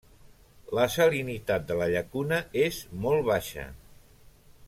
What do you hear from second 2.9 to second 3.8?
molt baixa.